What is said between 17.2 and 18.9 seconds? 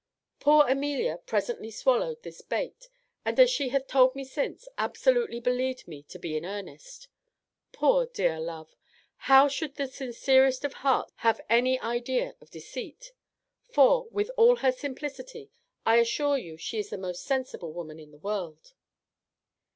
sensible woman in the world."